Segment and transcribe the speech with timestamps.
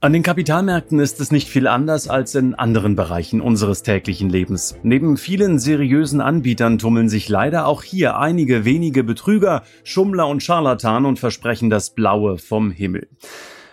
[0.00, 4.76] An den Kapitalmärkten ist es nicht viel anders als in anderen Bereichen unseres täglichen Lebens.
[4.84, 11.04] Neben vielen seriösen Anbietern tummeln sich leider auch hier einige wenige Betrüger, Schummler und Scharlatan
[11.04, 13.08] und versprechen das Blaue vom Himmel.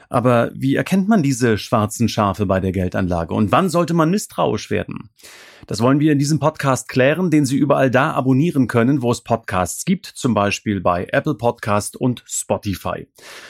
[0.10, 4.70] Aber wie erkennt man diese schwarzen Schafe bei der Geldanlage und wann sollte man misstrauisch
[4.70, 5.10] werden?
[5.68, 9.22] Das wollen wir in diesem Podcast klären, den Sie überall da abonnieren können, wo es
[9.22, 13.08] Podcasts gibt, zum Beispiel bei Apple Podcast und Spotify.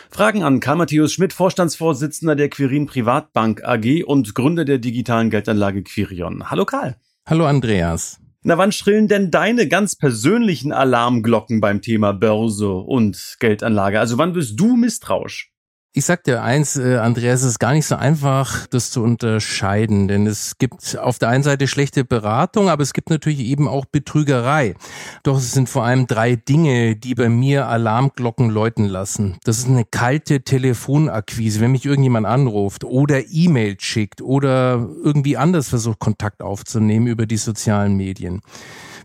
[0.10, 5.84] Fragen an Karl Matthäus Schmidt, Vorstandsvorsitzender der Quirin Privatbank AG und Gründer der digitalen Geldanlage
[5.84, 6.50] Quirion.
[6.50, 6.96] Hallo Karl.
[7.26, 8.20] Hallo Andreas.
[8.44, 14.00] Na, wann schrillen denn deine ganz persönlichen Alarmglocken beim Thema Börse und Geldanlage?
[14.00, 15.55] Also wann bist du misstrauisch?
[15.98, 20.10] Ich sag dir eins, äh, Andreas, es ist gar nicht so einfach, das zu unterscheiden,
[20.10, 23.86] denn es gibt auf der einen Seite schlechte Beratung, aber es gibt natürlich eben auch
[23.86, 24.76] Betrügerei.
[25.24, 29.38] Doch es sind vor allem drei Dinge, die bei mir Alarmglocken läuten lassen.
[29.46, 35.70] Das ist eine kalte Telefonakquise, wenn mich irgendjemand anruft oder E-Mail schickt oder irgendwie anders
[35.70, 38.42] versucht, Kontakt aufzunehmen über die sozialen Medien.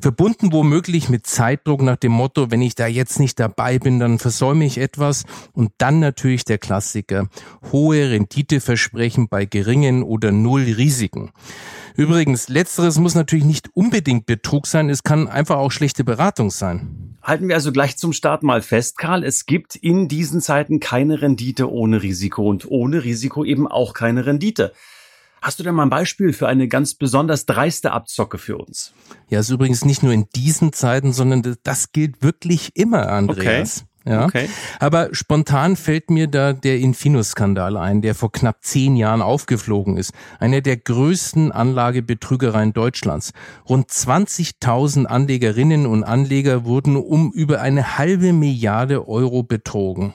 [0.00, 4.18] Verbunden womöglich mit Zeitdruck nach dem Motto, wenn ich da jetzt nicht dabei bin, dann
[4.18, 5.24] versäume ich etwas.
[5.52, 7.28] Und dann natürlich der Klassiker.
[7.70, 11.32] Hohe Renditeversprechen bei geringen oder null Risiken.
[11.96, 17.16] Übrigens, letzteres muss natürlich nicht unbedingt Betrug sein, es kann einfach auch schlechte Beratung sein.
[17.22, 21.20] Halten wir also gleich zum Start mal fest, Karl, es gibt in diesen Zeiten keine
[21.20, 24.72] Rendite ohne Risiko und ohne Risiko eben auch keine Rendite.
[25.42, 28.92] Hast du denn mal ein Beispiel für eine ganz besonders dreiste Abzocke für uns?
[29.28, 33.78] Ja, ist übrigens nicht nur in diesen Zeiten, sondern das gilt wirklich immer, Andreas.
[33.78, 33.86] Okay.
[34.06, 34.24] Ja.
[34.24, 34.48] Okay.
[34.78, 40.12] Aber spontan fällt mir da der Infinus-Skandal ein, der vor knapp zehn Jahren aufgeflogen ist.
[40.38, 43.32] Eine der größten Anlagebetrügereien Deutschlands.
[43.68, 50.14] Rund 20.000 Anlegerinnen und Anleger wurden um über eine halbe Milliarde Euro betrogen.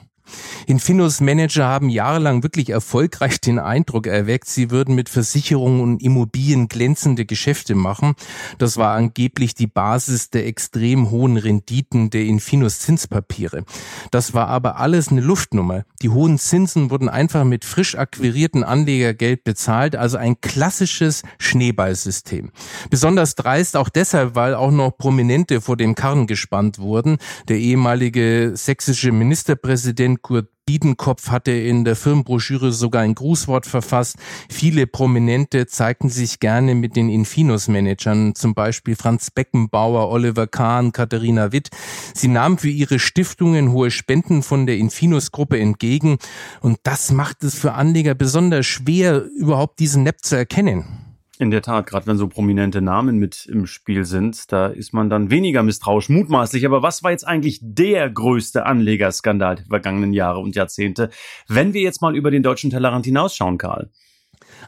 [0.66, 6.66] Infinos Manager haben jahrelang wirklich erfolgreich den Eindruck erweckt, sie würden mit Versicherungen und Immobilien
[6.66, 8.14] glänzende Geschäfte machen.
[8.58, 13.64] Das war angeblich die Basis der extrem hohen Renditen der Infinos Zinspapiere.
[14.10, 15.84] Das war aber alles eine Luftnummer.
[16.02, 22.50] Die hohen Zinsen wurden einfach mit frisch akquirierten Anlegergeld bezahlt, also ein klassisches Schneeballsystem.
[22.90, 27.18] Besonders dreist auch deshalb, weil auch noch Prominente vor den Karren gespannt wurden.
[27.46, 34.16] Der ehemalige sächsische Ministerpräsident Kurt Biedenkopf hatte in der Firmenbroschüre sogar ein Grußwort verfasst.
[34.50, 41.52] Viele Prominente zeigten sich gerne mit den Infinos-Managern, zum Beispiel Franz Beckenbauer, Oliver Kahn, Katharina
[41.52, 41.68] Witt.
[42.14, 46.18] Sie nahmen für ihre Stiftungen hohe Spenden von der Infinos-Gruppe entgegen
[46.60, 51.05] und das macht es für Anleger besonders schwer, überhaupt diesen Nepp zu erkennen.
[51.38, 55.10] In der Tat, gerade wenn so prominente Namen mit im Spiel sind, da ist man
[55.10, 56.64] dann weniger misstrauisch, mutmaßlich.
[56.64, 61.10] Aber was war jetzt eigentlich der größte Anlegerskandal der vergangenen Jahre und Jahrzehnte,
[61.46, 63.90] wenn wir jetzt mal über den deutschen Tellerrand hinausschauen, Karl?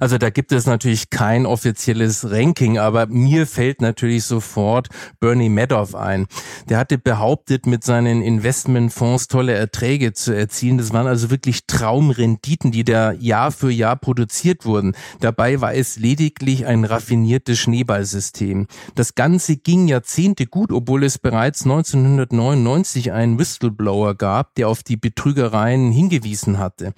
[0.00, 4.88] Also da gibt es natürlich kein offizielles Ranking, aber mir fällt natürlich sofort
[5.20, 6.26] Bernie Madoff ein.
[6.68, 10.78] Der hatte behauptet, mit seinen Investmentfonds tolle Erträge zu erzielen.
[10.78, 14.94] Das waren also wirklich Traumrenditen, die da Jahr für Jahr produziert wurden.
[15.20, 18.66] Dabei war es lediglich ein raffiniertes Schneeballsystem.
[18.94, 24.96] Das Ganze ging Jahrzehnte gut, obwohl es bereits 1999 einen Whistleblower gab, der auf die
[24.96, 26.92] Betrügereien hingewiesen hatte.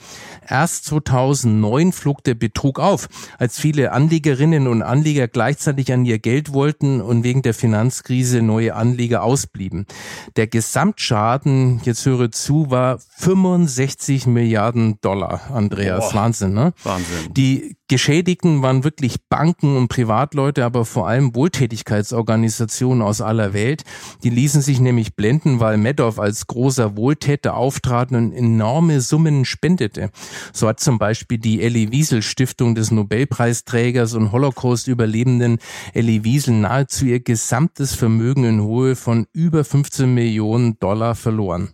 [0.46, 3.08] Erst 2009 flog der Betrug auf auf,
[3.38, 8.74] als viele Anlegerinnen und Anleger gleichzeitig an ihr Geld wollten und wegen der Finanzkrise neue
[8.74, 9.86] Anleger ausblieben.
[10.36, 16.10] Der Gesamtschaden, jetzt höre zu, war 65 Milliarden Dollar, Andreas.
[16.10, 16.72] Boah, Wahnsinn, ne?
[16.82, 17.32] Wahnsinn.
[17.32, 23.82] Die Geschädigten waren wirklich Banken und Privatleute, aber vor allem Wohltätigkeitsorganisationen aus aller Welt.
[24.22, 30.10] Die ließen sich nämlich blenden, weil Madoff als großer Wohltäter auftrat und enorme Summen spendete.
[30.52, 35.58] So hat zum Beispiel die Elie Wiesel Stiftung des Nobelpreisträgers und Holocaust-Überlebenden
[35.92, 41.72] Elie Wiesel nahezu ihr gesamtes Vermögen in Höhe von über 15 Millionen Dollar verloren.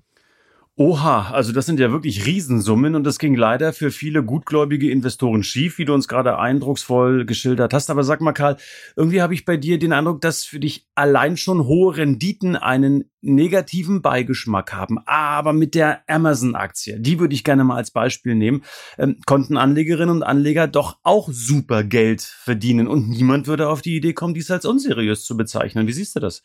[0.79, 5.43] Oha, also das sind ja wirklich Riesensummen und das ging leider für viele gutgläubige Investoren
[5.43, 7.89] schief, wie du uns gerade eindrucksvoll geschildert hast.
[7.89, 8.59] Aber sag mal, Karl,
[8.95, 13.05] irgendwie habe ich bei dir den Eindruck, dass für dich allein schon hohe Renditen einen
[13.23, 14.99] negativen Beigeschmack haben.
[15.07, 18.63] Aber mit der Amazon-Aktie, die würde ich gerne mal als Beispiel nehmen,
[18.99, 23.97] ähm, konnten Anlegerinnen und Anleger doch auch super Geld verdienen und niemand würde auf die
[23.97, 25.87] Idee kommen, dies als unseriös zu bezeichnen.
[25.87, 26.43] Wie siehst du das?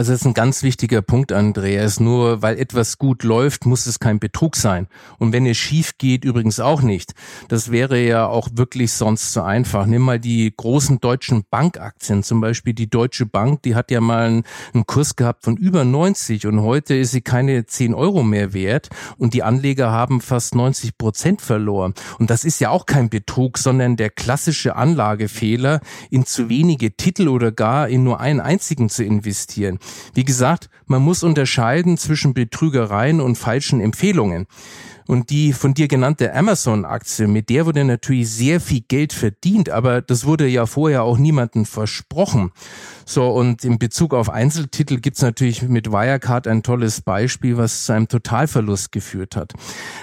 [0.00, 2.00] Also das ist ein ganz wichtiger Punkt, Andreas.
[2.00, 4.86] Nur weil etwas gut läuft, muss es kein Betrug sein.
[5.18, 7.12] Und wenn es schief geht, übrigens auch nicht.
[7.48, 9.84] Das wäre ja auch wirklich sonst zu einfach.
[9.84, 14.26] Nimm mal die großen deutschen Bankaktien, zum Beispiel die Deutsche Bank, die hat ja mal
[14.26, 18.54] einen, einen Kurs gehabt von über 90 und heute ist sie keine 10 Euro mehr
[18.54, 18.88] wert
[19.18, 21.92] und die Anleger haben fast 90 Prozent verloren.
[22.18, 27.28] Und das ist ja auch kein Betrug, sondern der klassische Anlagefehler, in zu wenige Titel
[27.28, 29.78] oder gar in nur einen einzigen zu investieren.
[30.14, 34.46] Wie gesagt, man muss unterscheiden zwischen Betrügereien und falschen Empfehlungen.
[35.10, 40.02] Und die von dir genannte Amazon-Aktie, mit der wurde natürlich sehr viel Geld verdient, aber
[40.02, 42.52] das wurde ja vorher auch niemandem versprochen.
[43.06, 47.92] So, und in Bezug auf Einzeltitel gibt's natürlich mit Wirecard ein tolles Beispiel, was zu
[47.92, 49.52] einem Totalverlust geführt hat.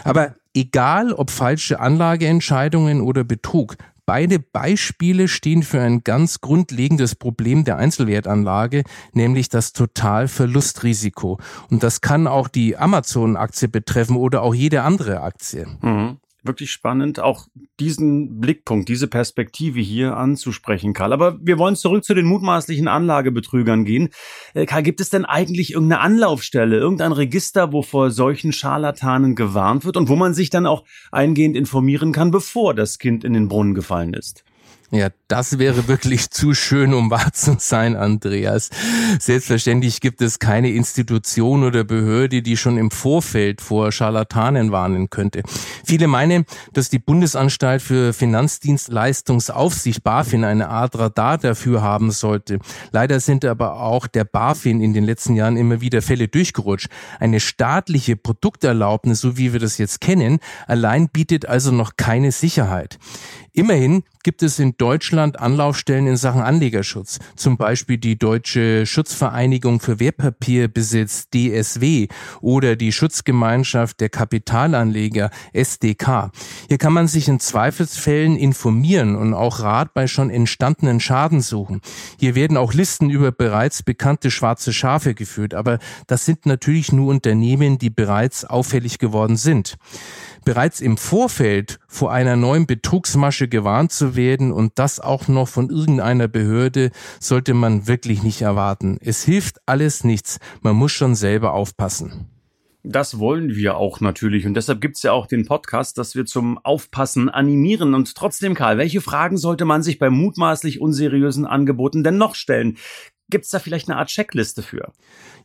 [0.03, 7.65] Aber egal ob falsche Anlageentscheidungen oder Betrug, Beide Beispiele stehen für ein ganz grundlegendes Problem
[7.65, 11.39] der Einzelwertanlage, nämlich das Totalverlustrisiko.
[11.69, 15.67] Und das kann auch die Amazon-Aktie betreffen oder auch jede andere Aktie.
[15.81, 17.47] Mhm wirklich spannend, auch
[17.79, 21.13] diesen Blickpunkt, diese Perspektive hier anzusprechen, Karl.
[21.13, 24.09] Aber wir wollen zurück zu den mutmaßlichen Anlagebetrügern gehen.
[24.53, 29.85] Äh, Karl, gibt es denn eigentlich irgendeine Anlaufstelle, irgendein Register, wo vor solchen Scharlatanen gewarnt
[29.85, 33.47] wird und wo man sich dann auch eingehend informieren kann, bevor das Kind in den
[33.47, 34.43] Brunnen gefallen ist?
[34.89, 38.69] Ja, das wäre wirklich zu schön, um wahr zu sein, Andreas.
[39.19, 45.43] Selbstverständlich gibt es keine Institution oder Behörde, die schon im Vorfeld vor Scharlatanen warnen könnte.
[45.83, 52.59] Viele meinen, dass die Bundesanstalt für Finanzdienstleistungsaufsicht BaFin eine Art Radar dafür haben sollte.
[52.91, 56.87] Leider sind aber auch der BaFin in den letzten Jahren immer wieder Fälle durchgerutscht.
[57.19, 62.99] Eine staatliche Produkterlaubnis, so wie wir das jetzt kennen, allein bietet also noch keine Sicherheit.
[63.51, 70.01] Immerhin gibt es in Deutschland Anlaufstellen in Sachen Anlegerschutz, zum Beispiel die Deutsche Schutzvereinigung für
[70.01, 72.09] Wertpapierbesitz DSW
[72.41, 76.31] oder die Schutzgemeinschaft der Kapitalanleger SDK.
[76.67, 81.79] Hier kann man sich in Zweifelsfällen informieren und auch Rat bei schon entstandenen Schaden suchen.
[82.19, 87.11] Hier werden auch Listen über bereits bekannte schwarze Schafe geführt, aber das sind natürlich nur
[87.11, 89.77] Unternehmen, die bereits auffällig geworden sind
[90.47, 95.69] bereits im Vorfeld vor einer neuen Betrugsmasche gewarnt zu werden und das auch noch von
[95.69, 98.97] irgendeiner Behörde, sollte man wirklich nicht erwarten.
[99.01, 100.39] Es hilft alles nichts.
[100.61, 102.29] Man muss schon selber aufpassen.
[102.81, 106.57] Das wollen wir auch natürlich und deshalb gibt's ja auch den Podcast, dass wir zum
[106.59, 107.93] Aufpassen animieren.
[107.93, 112.77] Und trotzdem, Karl, welche Fragen sollte man sich bei mutmaßlich unseriösen Angeboten denn noch stellen?
[113.29, 114.93] Gibt es da vielleicht eine Art Checkliste für?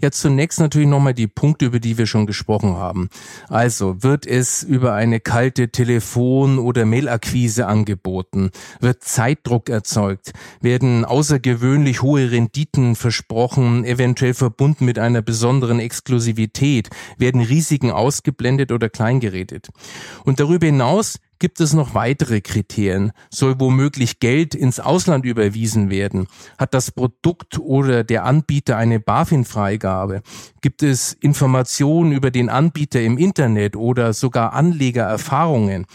[0.00, 3.08] Ja, zunächst natürlich nochmal die Punkte, über die wir schon gesprochen haben.
[3.48, 8.50] Also, wird es über eine kalte Telefon- oder Mailakquise angeboten?
[8.80, 10.32] Wird Zeitdruck erzeugt?
[10.60, 16.88] Werden außergewöhnlich hohe Renditen versprochen, eventuell verbunden mit einer besonderen Exklusivität?
[17.18, 19.70] Werden Risiken ausgeblendet oder kleingeredet?
[20.24, 23.10] Und darüber hinaus gibt es noch weitere Kriterien.
[23.28, 26.28] Soll womöglich Geld ins Ausland überwiesen werden?
[26.56, 30.22] Hat das Produkt oder der Anbieter eine BaFin-Freigabe?
[30.60, 35.86] Gibt es Informationen über den Anbieter im Internet oder sogar Anlegererfahrungen?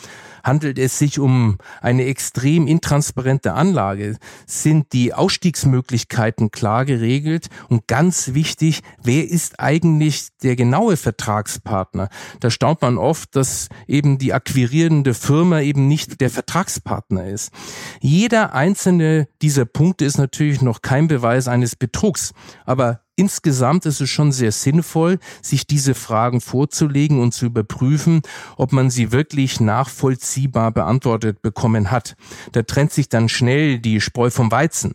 [0.43, 4.17] Handelt es sich um eine extrem intransparente Anlage?
[4.45, 7.47] Sind die Ausstiegsmöglichkeiten klar geregelt?
[7.69, 12.09] Und ganz wichtig, wer ist eigentlich der genaue Vertragspartner?
[12.39, 17.51] Da staunt man oft, dass eben die akquirierende Firma eben nicht der Vertragspartner ist.
[17.99, 22.33] Jeder einzelne dieser Punkte ist natürlich noch kein Beweis eines Betrugs,
[22.65, 28.21] aber Insgesamt ist es schon sehr sinnvoll, sich diese Fragen vorzulegen und zu überprüfen,
[28.57, 32.15] ob man sie wirklich nachvollziehbar beantwortet bekommen hat.
[32.51, 34.93] Da trennt sich dann schnell die Spreu vom Weizen.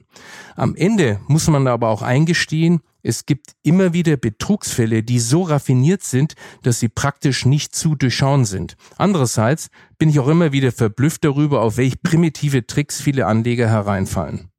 [0.54, 6.04] Am Ende muss man aber auch eingestehen, es gibt immer wieder Betrugsfälle, die so raffiniert
[6.04, 8.76] sind, dass sie praktisch nicht zu durchschauen sind.
[8.96, 14.51] Andererseits bin ich auch immer wieder verblüfft darüber, auf welch primitive Tricks viele Anleger hereinfallen.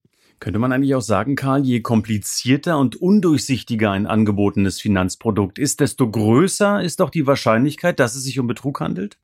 [0.43, 6.11] Könnte man eigentlich auch sagen, Karl, je komplizierter und undurchsichtiger ein angebotenes Finanzprodukt ist, desto
[6.11, 9.17] größer ist doch die Wahrscheinlichkeit, dass es sich um Betrug handelt?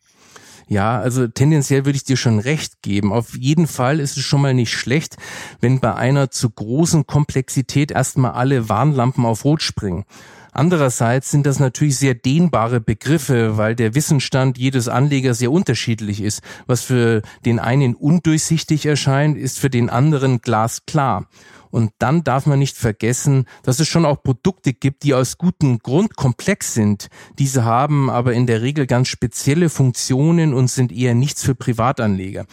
[0.70, 3.12] Ja, also tendenziell würde ich dir schon recht geben.
[3.12, 5.18] Auf jeden Fall ist es schon mal nicht schlecht,
[5.60, 10.06] wenn bei einer zu großen Komplexität erstmal alle Warnlampen auf Rot springen.
[10.52, 16.42] Andererseits sind das natürlich sehr dehnbare Begriffe, weil der Wissensstand jedes Anlegers sehr unterschiedlich ist.
[16.68, 21.28] Was für den einen undurchsichtig erscheint, ist für den anderen glasklar.
[21.72, 25.80] Und dann darf man nicht vergessen, dass es schon auch Produkte gibt, die aus gutem
[25.80, 27.08] Grund komplex sind.
[27.38, 32.46] Diese haben aber in der Regel ganz spezielle Funktionen und sind eher nichts für Privatanleger.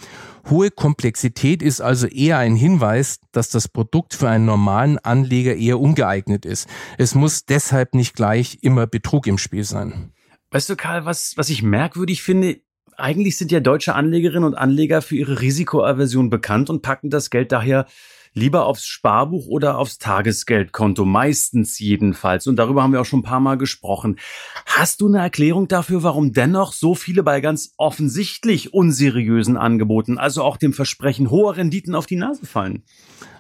[0.49, 5.80] Hohe Komplexität ist also eher ein Hinweis, dass das Produkt für einen normalen Anleger eher
[5.80, 6.68] ungeeignet ist.
[6.99, 10.12] Es muss deshalb nicht gleich immer Betrug im Spiel sein.
[10.50, 12.61] Weißt du, Karl, was, was ich merkwürdig finde,
[12.96, 17.52] eigentlich sind ja deutsche Anlegerinnen und Anleger für ihre Risikoaversion bekannt und packen das Geld
[17.52, 17.87] daher
[18.36, 22.46] lieber aufs Sparbuch oder aufs Tagesgeldkonto, meistens jedenfalls.
[22.46, 24.18] Und darüber haben wir auch schon ein paar Mal gesprochen.
[24.66, 30.44] Hast du eine Erklärung dafür, warum dennoch so viele bei ganz offensichtlich unseriösen Angeboten, also
[30.44, 32.82] auch dem Versprechen hoher Renditen auf die Nase fallen?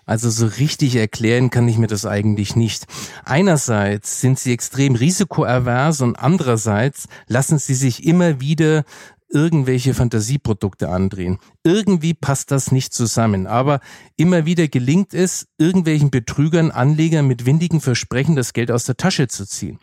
[0.06, 2.86] Also so richtig erklären kann ich mir das eigentlich nicht.
[3.24, 8.84] Einerseits sind sie extrem risikoavers und andererseits lassen sie sich immer wieder
[9.28, 11.38] irgendwelche Fantasieprodukte andrehen.
[11.66, 13.80] Irgendwie passt das nicht zusammen, aber
[14.16, 19.26] immer wieder gelingt es, irgendwelchen Betrügern, Anlegern mit windigen Versprechen das Geld aus der Tasche
[19.26, 19.80] zu ziehen.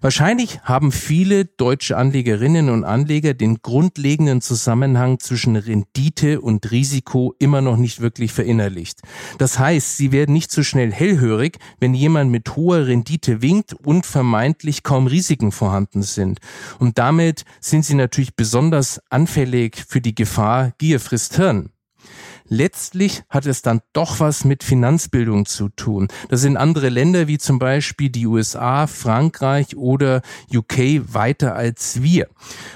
[0.00, 7.60] Wahrscheinlich haben viele deutsche Anlegerinnen und Anleger den grundlegenden Zusammenhang zwischen Rendite und Risiko immer
[7.60, 9.02] noch nicht wirklich verinnerlicht.
[9.36, 14.06] Das heißt, sie werden nicht so schnell hellhörig, wenn jemand mit hoher Rendite winkt und
[14.06, 16.38] vermeintlich kaum Risiken vorhanden sind.
[16.78, 21.70] Und damit sind sie natürlich besonders anfällig für die Gefahr Gier frisst Hirn.
[22.46, 26.06] Letztlich hat es dann doch was mit Finanzbildung zu tun.
[26.28, 30.22] Das sind andere Länder wie zum Beispiel die USA, Frankreich oder
[30.54, 32.28] UK weiter als wir.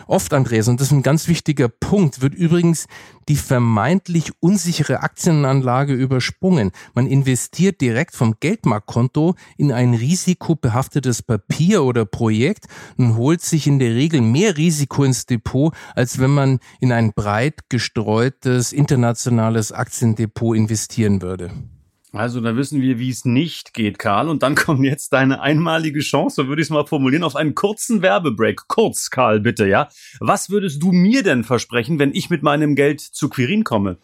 [0.08, 2.86] Oft, Andreas, und das ist ein ganz wichtiger Punkt, wird übrigens
[3.28, 6.72] die vermeintlich unsichere Aktienanlage übersprungen.
[6.94, 13.78] Man investiert direkt vom Geldmarktkonto in ein risikobehaftetes Papier oder Projekt und holt sich in
[13.78, 20.56] der Regel mehr Risiko ins Depot, als wenn man in ein breit gestreutes internationales Aktiendepot
[20.56, 21.50] investieren würde.
[22.12, 24.28] Also da wissen wir, wie es nicht geht, Karl.
[24.28, 28.02] Und dann kommt jetzt deine einmalige Chance, würde ich es mal formulieren, auf einen kurzen
[28.02, 28.68] Werbebreak.
[28.68, 29.88] Kurz, Karl, bitte, ja?
[30.20, 33.96] Was würdest du mir denn versprechen, wenn ich mit meinem Geld zu Quirin komme?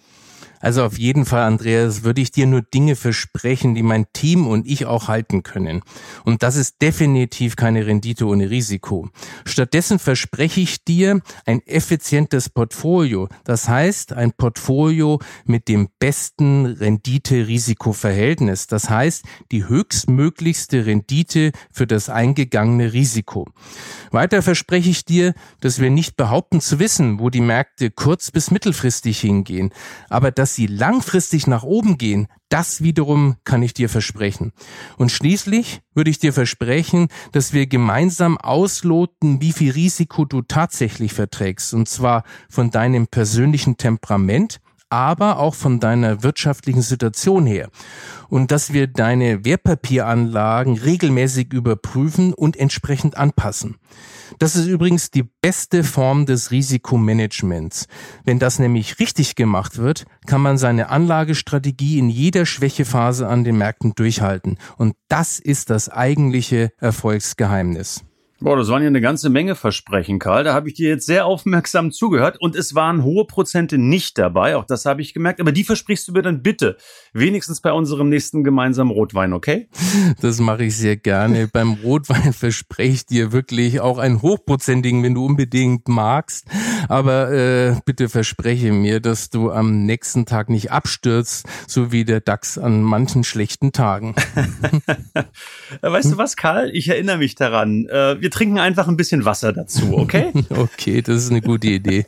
[0.60, 4.66] Also auf jeden Fall, Andreas, würde ich dir nur Dinge versprechen, die mein Team und
[4.66, 5.82] ich auch halten können.
[6.24, 9.08] Und das ist definitiv keine Rendite ohne Risiko.
[9.44, 13.28] Stattdessen verspreche ich dir ein effizientes Portfolio.
[13.44, 18.66] Das heißt, ein Portfolio mit dem besten Rendite-Risiko-Verhältnis.
[18.66, 23.46] Das heißt, die höchstmöglichste Rendite für das eingegangene Risiko.
[24.10, 28.50] Weiter verspreche ich dir, dass wir nicht behaupten zu wissen, wo die Märkte kurz- bis
[28.50, 29.70] mittelfristig hingehen.
[30.08, 34.52] Aber dass sie langfristig nach oben gehen, das wiederum kann ich dir versprechen.
[34.96, 41.12] Und schließlich würde ich dir versprechen, dass wir gemeinsam ausloten, wie viel Risiko du tatsächlich
[41.12, 41.74] verträgst.
[41.74, 47.68] Und zwar von deinem persönlichen Temperament, aber auch von deiner wirtschaftlichen Situation her.
[48.28, 53.76] Und dass wir deine Wertpapieranlagen regelmäßig überprüfen und entsprechend anpassen.
[54.38, 57.86] Das ist übrigens die beste Form des Risikomanagements.
[58.24, 63.56] Wenn das nämlich richtig gemacht wird, kann man seine Anlagestrategie in jeder Schwächephase an den
[63.56, 64.58] Märkten durchhalten.
[64.76, 68.04] Und das ist das eigentliche Erfolgsgeheimnis.
[68.40, 70.44] Boah, das waren ja eine ganze Menge Versprechen, Karl.
[70.44, 74.54] Da habe ich dir jetzt sehr aufmerksam zugehört und es waren hohe Prozente nicht dabei.
[74.54, 75.40] Auch das habe ich gemerkt.
[75.40, 76.76] Aber die versprichst du mir dann bitte.
[77.12, 79.68] Wenigstens bei unserem nächsten gemeinsamen Rotwein, okay?
[80.20, 81.48] Das mache ich sehr gerne.
[81.52, 86.46] Beim Rotwein verspreche ich dir wirklich auch einen hochprozentigen, wenn du unbedingt magst.
[86.88, 92.20] Aber äh, bitte verspreche mir, dass du am nächsten Tag nicht abstürzt, so wie der
[92.20, 94.14] DAX an manchen schlechten Tagen.
[95.80, 96.70] weißt du was, Karl?
[96.72, 97.86] Ich erinnere mich daran.
[97.86, 100.32] Äh, wir trinken einfach ein bisschen Wasser dazu, okay?
[100.50, 102.04] okay, das ist eine gute Idee.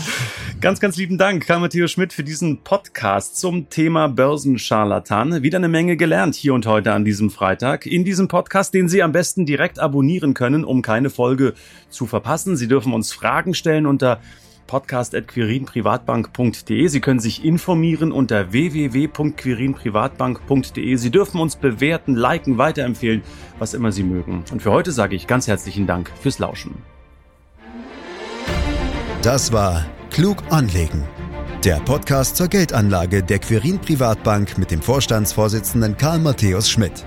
[0.60, 5.42] ganz, ganz lieben Dank, Karl Matthias Schmidt, für diesen Podcast zum Thema Börsenscharlatan.
[5.42, 7.86] Wieder eine Menge gelernt hier und heute an diesem Freitag.
[7.86, 11.54] In diesem Podcast, den Sie am besten direkt abonnieren können, um keine Folge
[11.90, 12.56] zu verpassen.
[12.56, 16.88] Sie dürfen uns Fragen stellen unter podcast.quirinprivatbank.de.
[16.88, 20.96] Sie können sich informieren unter www.quirinprivatbank.de.
[20.96, 23.22] Sie dürfen uns bewerten, liken, weiterempfehlen,
[23.58, 24.44] was immer Sie mögen.
[24.50, 26.74] Und für heute sage ich ganz herzlichen Dank fürs Lauschen.
[29.22, 31.02] Das war Klug anlegen.
[31.64, 37.06] Der Podcast zur Geldanlage der Quirin Privatbank mit dem Vorstandsvorsitzenden Karl Matthäus Schmidt.